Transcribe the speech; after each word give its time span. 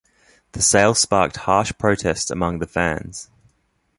The 0.53 0.63
sale 0.63 0.95
sparked 0.95 1.35
harsh 1.37 1.73
protests 1.77 2.31
among 2.31 2.57
the 2.57 2.65
fans. 2.65 3.29